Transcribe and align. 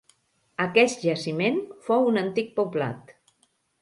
Aquest 0.63 1.03
jaciment 1.09 1.59
fou 1.89 2.09
un 2.13 2.19
antic 2.23 2.51
poblat. 2.59 3.13